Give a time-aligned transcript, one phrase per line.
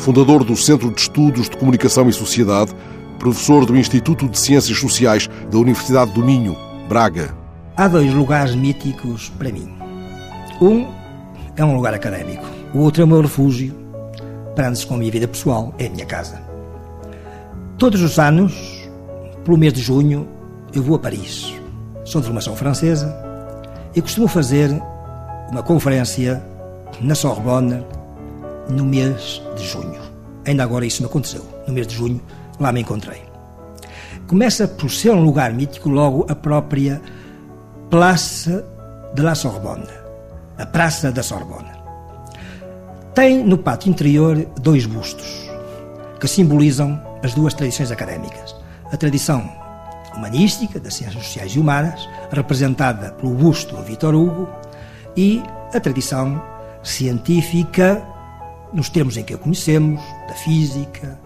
[0.00, 2.74] fundador do Centro de Estudos de Comunicação e Sociedade,
[3.18, 6.56] professor do Instituto de Ciências Sociais da Universidade do Minho,
[6.88, 7.34] Braga.
[7.76, 9.70] Há dois lugares míticos para mim.
[10.58, 10.86] Um
[11.54, 13.74] é um lugar académico, o outro é o meu refúgio,
[14.56, 16.40] para antes com a minha vida pessoal, é a minha casa.
[17.76, 18.88] Todos os anos,
[19.44, 20.26] pelo mês de junho,
[20.74, 21.52] eu vou a Paris.
[22.06, 23.14] Sou de formação francesa
[23.94, 24.70] e costumo fazer
[25.50, 26.42] uma conferência
[27.02, 27.84] na Sorbonne
[28.70, 30.00] no mês de junho.
[30.46, 31.44] Ainda agora isso me aconteceu.
[31.66, 32.20] No mês de junho,
[32.58, 33.22] lá me encontrei.
[34.26, 37.00] Começa por ser um lugar mítico logo a própria
[37.90, 38.50] Place
[39.14, 39.88] de la Sorbonne,
[40.56, 41.70] a Praça da Sorbonne.
[43.14, 45.50] Tem no pátio interior dois bustos
[46.20, 48.54] que simbolizam as duas tradições académicas.
[48.92, 49.50] A tradição
[50.14, 54.48] humanística, das ciências sociais e humanas, representada pelo busto de Vitor Hugo,
[55.16, 55.42] e
[55.74, 56.40] a tradição
[56.82, 58.02] científica
[58.72, 61.18] nos termos em que a conhecemos, da física,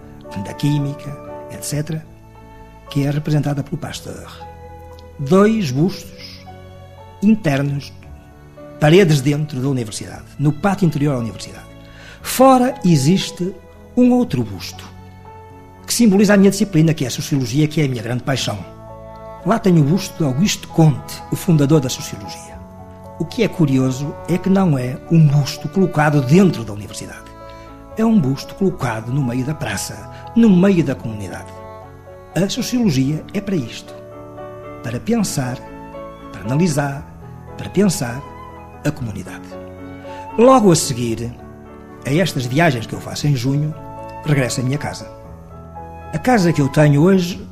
[0.45, 1.17] da química,
[1.53, 2.01] etc.,
[2.91, 4.31] que é representada pelo Pasteur.
[5.19, 6.45] Dois bustos
[7.23, 7.93] internos,
[8.81, 11.67] paredes dentro da universidade, no pátio interior da universidade.
[12.23, 13.55] Fora existe
[13.97, 14.85] um outro busto,
[15.87, 18.59] que simboliza a minha disciplina, que é a sociologia, que é a minha grande paixão.
[19.47, 22.55] Lá tenho o busto de Auguste Comte, o fundador da sociologia.
[23.19, 27.34] O que é curioso é que não é um busto colocado dentro da universidade
[27.97, 31.53] é um busto colocado no meio da praça, no meio da comunidade.
[32.35, 33.95] A sociologia é para isto:
[34.83, 35.57] para pensar,
[36.33, 37.05] para analisar,
[37.57, 38.21] para pensar
[38.85, 39.47] a comunidade.
[40.37, 41.33] Logo a seguir,
[42.05, 43.73] a estas viagens que eu faço em junho,
[44.25, 45.09] regresso à minha casa.
[46.13, 47.47] A casa que eu tenho hoje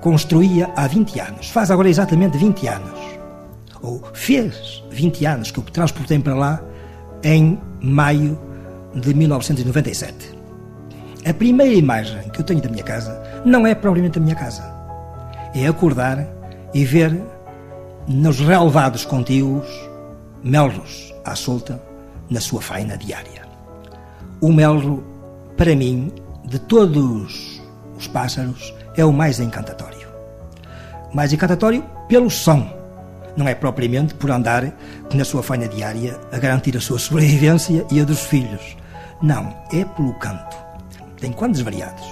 [0.00, 2.98] construía há 20 anos, faz agora exatamente 20 anos.
[3.82, 6.60] Ou fez 20 anos que eu transportei para lá
[7.22, 8.38] em maio
[8.96, 10.36] de 1997.
[11.24, 14.64] A primeira imagem que eu tenho da minha casa não é propriamente a minha casa.
[15.54, 16.26] É acordar
[16.72, 17.20] e ver
[18.06, 19.66] nos relevados contíguos
[20.42, 21.80] melros à solta
[22.30, 23.42] na sua faina diária.
[24.40, 25.04] O melro,
[25.56, 26.12] para mim,
[26.44, 27.60] de todos
[27.96, 30.08] os pássaros, é o mais encantatório.
[31.12, 32.68] Mais encantatório pelo som,
[33.36, 34.72] não é propriamente por andar
[35.12, 38.76] na sua faina diária a garantir a sua sobrevivência e a dos filhos,
[39.22, 40.56] não, é pelo canto.
[41.18, 42.04] Tem cantos variados.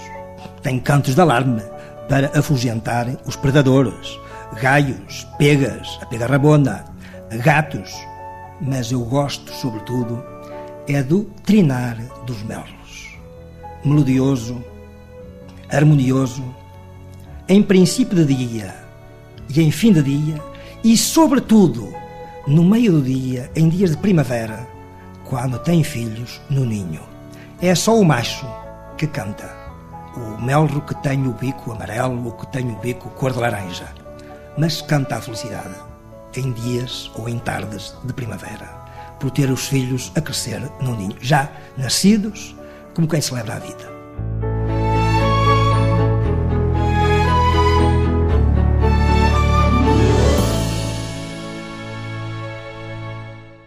[0.63, 1.63] Tem cantos de alarme
[2.09, 4.19] para afugentar os predadores,
[4.61, 6.85] gaios, pegas, a pega rabona,
[7.43, 7.93] gatos.
[8.61, 10.25] Mas eu gosto, sobretudo,
[10.89, 13.19] é do trinar dos melros.
[13.85, 14.65] Melodioso,
[15.71, 16.45] harmonioso,
[17.49, 18.75] em princípio de dia
[19.49, 20.43] e em fim de dia,
[20.83, 21.95] e, sobretudo,
[22.47, 24.67] no meio do dia, em dias de primavera,
[25.25, 27.03] quando tem filhos no ninho.
[27.61, 28.47] É só o macho
[28.97, 29.51] que canta.
[30.17, 33.89] O melro que tem o bico amarelo ou que tem o bico cor de laranja.
[34.57, 35.75] Mas canta a felicidade
[36.37, 38.67] em dias ou em tardes de primavera,
[39.21, 42.57] por ter os filhos a crescer no ninho, já nascidos,
[42.93, 43.94] como quem celebra a vida.